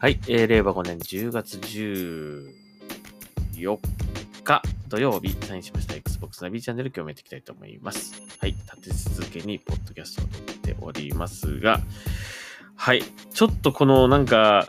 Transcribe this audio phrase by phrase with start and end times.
[0.00, 3.78] はい、えー、令和5年10月14
[4.42, 8.14] 日土曜日、サインしました Xbox ナビチャンネル今日もやっていきたいと思います。
[8.38, 11.80] はい、立て続けにポッドキャストを撮っておりますが、
[12.76, 14.68] はい、ちょっとこのなんか、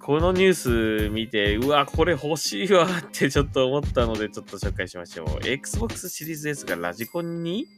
[0.00, 5.46] このニュース見て、うわ、これ欲しいわってちょっと思ったので、ちょっと紹介しましょう。
[5.46, 7.68] Xbox シリーズ S がラジコンに、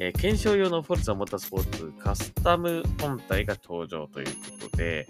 [0.00, 5.08] えー検証用のフォルツァモータースポーツカスタム本体が登場ということで、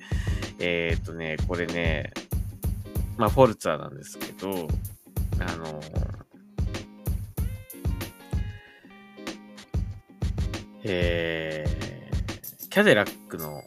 [0.59, 2.11] えーっとね、これね、
[3.19, 4.67] まあ、フォルツァなんですけど、
[5.41, 5.81] あの
[10.85, 13.63] えー、キャデラックの、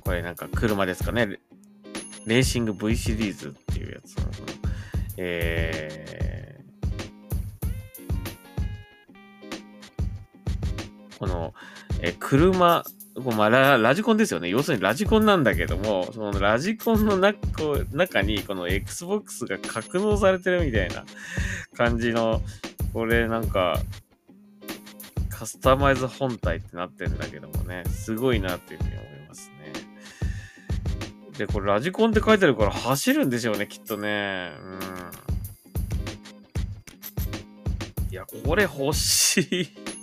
[0.00, 1.38] これなんか車ですかね。
[2.24, 4.24] レーシング V シリーズっていうやつの、
[5.18, 6.03] え
[11.24, 11.54] この、
[12.02, 12.84] え車、
[13.36, 14.50] まあラ、ラジコンですよね。
[14.50, 17.38] 要するにラジコンなんだけども、そのラジコンの中
[17.92, 21.06] 中にこの Xbox が格納されてるみたいな
[21.74, 22.42] 感じの、
[22.92, 23.78] これなんか、
[25.30, 29.72] カスタマイズ本体ってなってるんだけどもね、すごいなっていうふうに思いますね。
[31.38, 34.52] で、これラジコンって書いてあるから走るんでしょうね、きっとね。
[34.60, 34.64] う
[38.10, 38.12] ん。
[38.12, 39.93] いや、これ欲しい。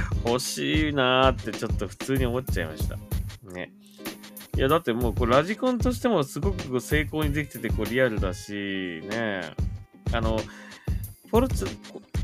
[0.24, 2.96] 欲しいなーってちょっと普通に思っちゃいました。
[3.52, 3.72] ね。
[4.56, 9.42] いや、だってもうこれラジコンとしてもすごく成功にできててこうリアルだし、ね。
[10.12, 10.38] あの、
[11.28, 11.66] フォルツ、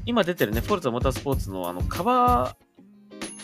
[0.06, 2.56] 今出てるね、フォルツモータースポーツのあのカバ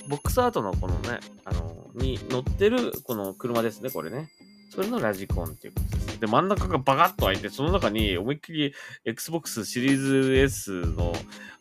[0.07, 4.31] ー、ボックスアートのこのね、あの、に乗ってるこの車ですね、これね。
[4.71, 6.00] それのラジコンっていうことです。
[6.21, 11.15] で、真ん中がバカッと開いて、その中に思いっきり Xbox シリーズ S の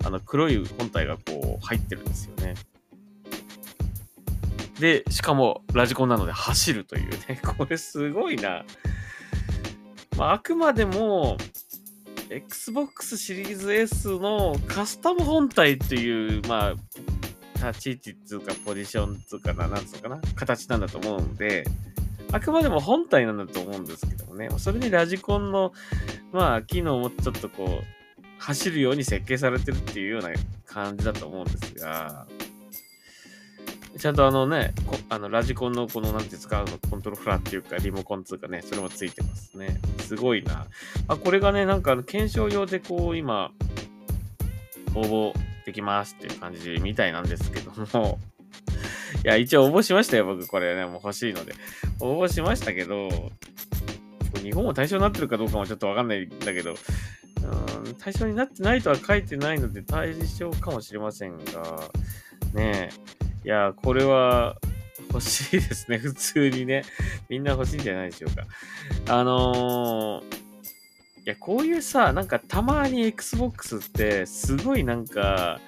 [0.05, 2.55] あの黒い本体がこう入ってるんですよね。
[4.79, 7.41] で、しかもラジコンなので走るというね。
[7.57, 8.65] これすごいな。
[10.17, 11.37] まあ、あくまでも
[12.29, 21.65] Xbox シリーズ S のカスタム本体っていう、まあ、立ち位置っていうか、ポジションっていうかな、なんつうかな、形なんだと思うんで、
[22.31, 25.73] あくまでも本体なんだと思うんですけどもね、それにラジコンの、
[26.31, 30.29] まあ、機能もちょっとこう、走るように設計されてるっていうような
[30.65, 32.27] 感じだと思うんですが、
[33.97, 34.73] ちゃんとあのね、
[35.09, 39.79] あのラジコンのこの、なんていう、のコントローラーっていうか、リモコンっていうかね、それもついてますね。
[39.99, 40.67] すごいな。
[41.07, 43.51] あ、これがね、なんか検証用でこう、今、
[44.95, 45.33] 応募
[45.65, 48.19] できますっていう感じみたいなんですけども、
[49.23, 51.53] いや、一応応募しましたよ、僕、これね、もう欲しいので。
[51.99, 53.09] 応募しましたけど、
[54.41, 61.89] 日本も対象になってるかどうかもちょっとわかんないんだけど、うん対象になってないとは書いてないので対象かもしれませんが、
[62.53, 62.89] ね
[63.43, 64.57] え、いや、これは
[65.11, 66.83] 欲しいですね、普通にね。
[67.29, 68.45] みんな欲しいんじゃないでしょうか。
[69.13, 70.25] あのー、い
[71.25, 75.59] や、こういうさ、なんかたまに Xbox ってすごいなんか、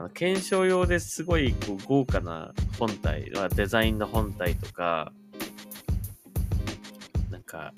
[0.00, 5.12] あの検証用ですごいこう豪華な本体、まあデザインの本体とか、
[7.30, 7.74] なんか、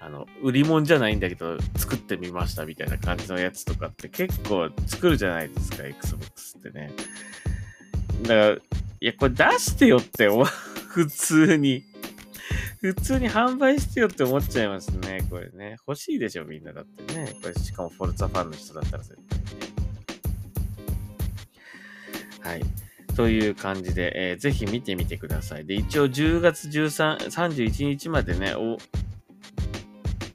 [0.00, 6.90] あの、売り物じゃないんだけど、作ってみましたみたいな感じのやつとかって結構作るじゃないですか、Xbox ってね。
[8.22, 8.60] だから、い
[8.98, 11.84] や、これ出してよって思う、普通に。
[12.80, 15.76] 普通に販売してよって思っちゃいますね、これね。
[15.86, 17.36] 欲しいでしょ、みんなだってね。
[17.40, 19.37] これ、しかもフォルツァファンの人だったら絶対
[22.48, 22.62] はい。
[23.14, 25.66] という感じで、えーぜひ見てみてください。
[25.66, 28.78] で、一応10月13、31日までね、お、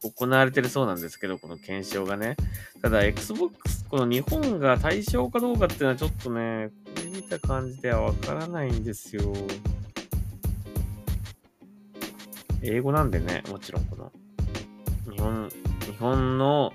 [0.08, 2.36] 行われてるそうなんですけど、この検証がね。
[2.84, 9.34] ただ、Xbox、この日本が対象かどうかっていうのはちょっとね、これ見た感じではわからないんですよ。
[12.62, 14.12] 英語なんでね、もちろんこの、
[15.12, 16.74] 日本、日本の、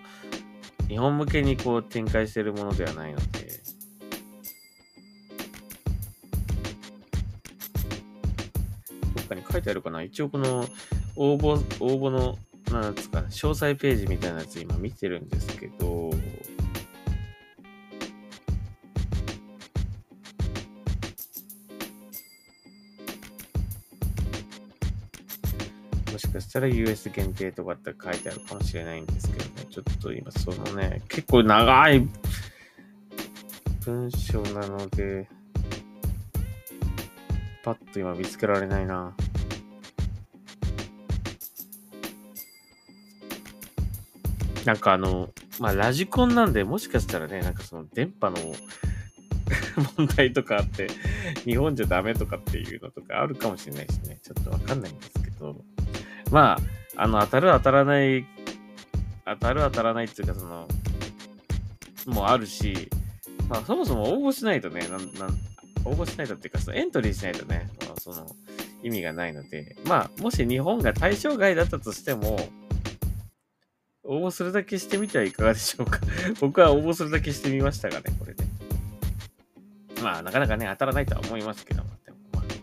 [0.88, 3.37] 日本向けにこう展開してるものではないので、
[9.50, 10.02] 書いてあるかな？
[10.02, 10.66] 一応この
[11.16, 12.38] 応募、応募の、
[12.70, 16.10] なんですか、詳細ページみたいなやつ今見てるんですけど、
[26.12, 32.06] もしかしたら US 限定とかって書いてあるかもしれないんですけどね、ちょっと今そのね、結構長い
[33.84, 35.28] 文章なので、
[37.62, 39.14] パッと今見つけられないな。
[44.68, 45.30] なんかあの、
[45.60, 48.36] まあ、ラジコンなんで、もしかしたらね、なんかその電波の
[49.96, 50.88] 問題とかあって、
[51.46, 54.18] 日本じゃダメとかっていうのとかあるかもしれないしね。
[54.22, 55.64] ちょっとわかんないんですけど。
[56.30, 56.58] ま
[56.96, 58.26] あ、あの、当たる当たらない、
[59.24, 60.68] 当たる当たらないっていうか、その、
[62.04, 62.90] もあるし、
[63.48, 65.38] まあ、そもそも応募しないとね、なん、なん、
[65.86, 68.26] 応募しないとっていうか、そのエントリーしないとね、その、
[68.82, 72.38] 意味がないので、まあ、もし日本が対象外だったとしても、
[74.08, 76.00] 応募するだけしてみてはいかがでしょうか。
[76.40, 78.48] 僕は応募するだけしてみましたがね、これね。
[80.02, 82.54] まあ、なかなかね、当たらないとは思いますけども、でもまあね、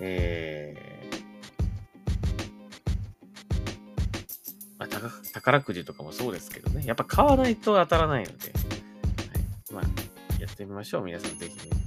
[0.00, 2.42] えー、
[4.78, 4.88] まあ、
[5.34, 8.52] 宝くじとかもそうですけどね、やっぱ買わないと当たらないので、
[9.72, 9.82] はい、まあ、
[10.40, 11.77] やってみましょう、皆さんぜひね。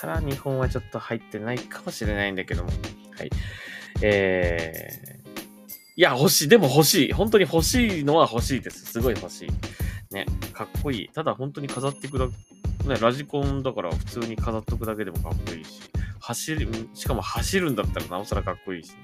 [0.00, 2.70] しかしたら日本はちょっと入ってないかもしれないんだけども。
[3.18, 3.30] はい。
[4.00, 5.30] えー、
[5.96, 6.48] いや、欲しい。
[6.48, 7.12] でも欲しい。
[7.12, 8.86] 本当に欲しいのは欲しいです。
[8.86, 10.14] すごい欲しい。
[10.14, 10.24] ね、
[10.54, 11.08] かっこいい。
[11.10, 12.32] ただ本当に飾っていくだ、ね、
[12.98, 15.80] ラジコンだから普通に飾っておくだけでもかっこいいし、
[16.18, 18.96] 走る、しかも走るんだったらなおさらかっこいいしね。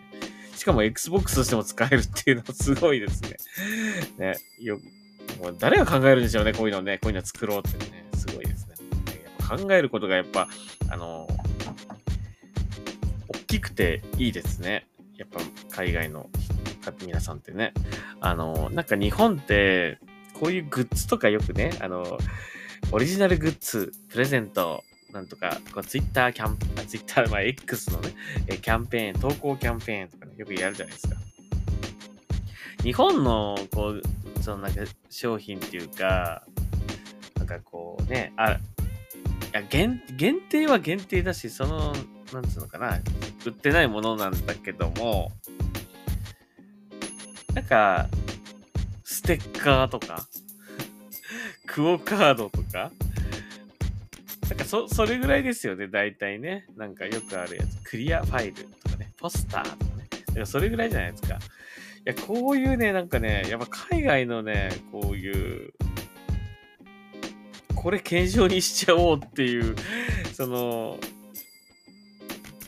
[0.56, 3.36] しかも Xbox としても使えるっていうのはすごいですね。
[4.16, 4.80] ね、よ、
[5.42, 8.05] もう誰が考えるんでしょうね、こういうのね、こういうの作ろうって、ね。
[9.48, 10.48] 考えることがやっぱ、
[10.90, 11.28] あの、
[13.28, 14.86] 大きくていいですね。
[15.16, 15.40] やっぱ
[15.70, 16.28] 海外の
[17.02, 17.72] 皆さんってね。
[18.20, 19.98] あの、なんか日本って、
[20.34, 22.18] こういうグッズとかよくね、あの、
[22.92, 24.82] オリジナルグッズ、プレゼント、
[25.12, 28.12] なんとか、こうツイッターキャンプ、ツイッター、まあ X のね、
[28.46, 31.16] キャンペーン、投稿キャンペーンとかね、よくやるじゃないですか。
[32.82, 34.02] 日本の、こう、
[34.42, 36.44] そのなんか商品っていうか、
[37.36, 38.58] なんかこうね、あ、
[39.56, 41.94] や限限定は限定だし、その、
[42.32, 43.00] なんつうのかな、
[43.44, 45.32] 売ってないものなんだけども、
[47.54, 48.08] なんか、
[49.04, 50.26] ステッカーとか、
[51.66, 52.90] クオカードとか、
[54.48, 56.66] なんかそ、それぐらいですよね、大体ね。
[56.76, 57.80] なんかよくあるやつ。
[57.82, 60.06] クリアファイルとかね、ポスターとかね。
[60.26, 61.36] だからそれぐらいじゃないですか。
[61.36, 61.38] い
[62.04, 65.72] や、こういうね、なんかね、やっぱ海外のね、こういう、
[67.86, 69.76] これ検証にしちゃおうっていう、
[70.32, 70.98] その、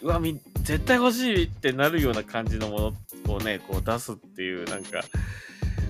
[0.01, 2.95] うわ、み、絶対欲しいってなるような感じのも
[3.27, 5.01] のをね、こう出すっていう、なんか、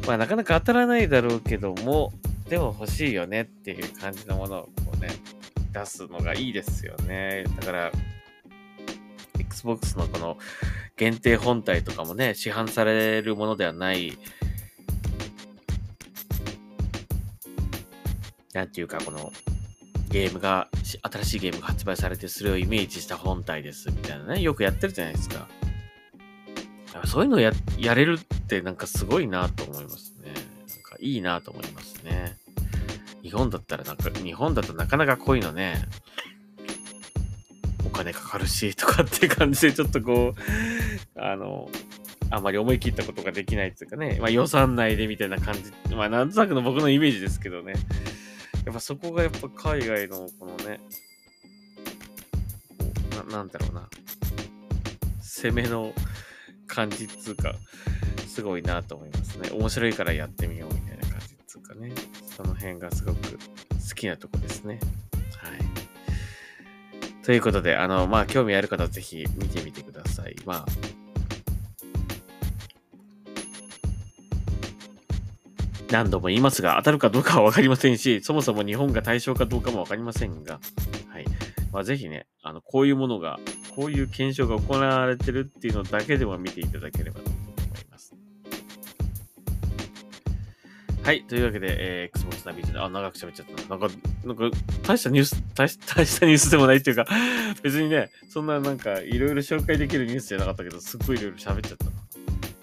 [0.06, 2.10] まあなかなか当たらないだろうけども、
[2.48, 5.10] でも欲しいよねっていう感じのものをこうね、
[5.74, 7.44] 出すのがいいですよね。
[7.60, 7.92] だから、
[9.38, 10.38] Xbox のこの
[10.96, 14.16] 限定本体とかもね、市販されるものではない、
[18.58, 19.32] なんていうか、この、
[20.10, 25.46] ゲームが、新しいゲームが発売されて、それをイメージした本体です、みたいなね、よくやってるじゃないですか。
[27.04, 30.32] そういうのや、やれるってなんかすごいなと思いますね。
[30.34, 32.36] なんかいいなと思いますね。
[33.22, 35.76] 日本だったらなんか、日本だとなかなかこういうのね、
[37.86, 41.70] お金かかるしとかって感じでちょっとこう、あの、
[42.30, 47.74] あまり思い切ったことができないっていうかね、まあ予算内でみたいな感じ、まあなんとなくの僕のイメージですけどね。
[48.64, 50.80] やっぱそこがやっぱ海外のこのね、
[53.16, 53.88] ななんだろうな、
[55.20, 55.92] 攻めの
[56.66, 57.54] 感じっつうか、
[58.26, 59.50] すごいなと思いますね。
[59.50, 61.92] 面白いからやってみようみたいな感じっつうかね。
[62.36, 64.78] その辺がすごく好きなとこですね。
[65.38, 67.24] はい。
[67.24, 70.36] ということで、あの、まあ、興味ある方はぜひ見てみてください。
[70.44, 70.66] まあ、
[75.90, 80.60] 何度も言いますが、当たるかどうかはわかりませんし、そもそも日本が対象かどうかもわかりませんが、
[81.08, 81.24] はい。
[81.72, 83.38] まあ、ぜひね、あの、こういうものが
[83.74, 87.40] こういう検証が行われてるっていうのだけでも見ていただければと思い
[87.90, 88.14] ます。
[91.02, 91.24] はい。
[91.24, 93.68] というわけで、えー、Xbox ナビで、あ、長く喋っちゃった。
[93.68, 94.50] なんか、なんか、
[94.86, 97.06] 大したニュース、大し大したニュースでもないっていうか
[97.62, 101.90] 別にね、そんななんか、いろいろ紹介できるニュースじゃなかったけど、すっごいいろいろ喋っちゃったな。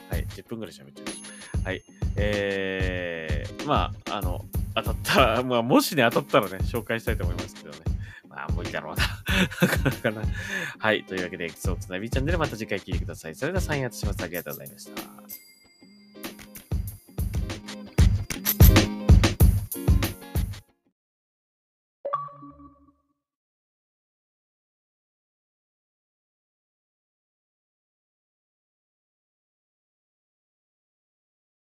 [0.10, 0.26] はい。
[0.28, 1.22] 10分ぐらい喋っちゃいまし
[1.64, 1.70] た。
[1.70, 1.84] はい。
[2.16, 4.46] えー、まあ、あの、
[4.76, 7.80] 当たった、 まあ、もしね、当たったらね、紹介したいと思いますけどね。
[8.30, 9.04] まあ、無理だろうな。
[9.62, 10.22] なかなかな。
[10.78, 11.04] はい。
[11.04, 13.36] というわけで、Xbox ナビチャンネルまた次回聞いてください。
[13.36, 14.22] それではサインアウトします。
[14.22, 15.15] ありがとうございました。